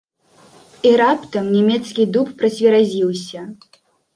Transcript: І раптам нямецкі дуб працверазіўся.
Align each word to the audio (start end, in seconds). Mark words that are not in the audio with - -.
І 0.91 0.93
раптам 1.01 1.45
нямецкі 1.57 2.07
дуб 2.15 2.33
працверазіўся. 2.41 3.39